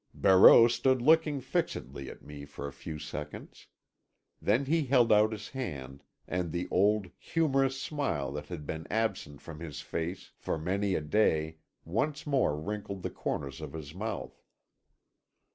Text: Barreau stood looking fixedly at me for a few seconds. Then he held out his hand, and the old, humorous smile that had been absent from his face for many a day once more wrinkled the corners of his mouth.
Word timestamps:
Barreau 0.15 0.67
stood 0.67 0.99
looking 0.99 1.41
fixedly 1.41 2.09
at 2.09 2.23
me 2.23 2.43
for 2.43 2.67
a 2.67 2.73
few 2.73 2.97
seconds. 2.97 3.67
Then 4.41 4.65
he 4.65 4.81
held 4.85 5.11
out 5.11 5.31
his 5.31 5.49
hand, 5.49 6.01
and 6.27 6.51
the 6.51 6.67
old, 6.71 7.11
humorous 7.19 7.79
smile 7.79 8.31
that 8.31 8.47
had 8.47 8.65
been 8.65 8.87
absent 8.89 9.41
from 9.41 9.59
his 9.59 9.81
face 9.81 10.31
for 10.39 10.57
many 10.57 10.95
a 10.95 11.01
day 11.01 11.57
once 11.85 12.25
more 12.25 12.59
wrinkled 12.59 13.03
the 13.03 13.11
corners 13.11 13.61
of 13.61 13.73
his 13.73 13.93
mouth. 13.93 14.41